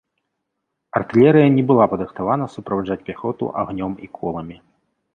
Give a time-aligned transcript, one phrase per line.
[0.99, 4.63] Артылерыя не была падрыхтавана суправаджаць пяхоту агнём і коламі.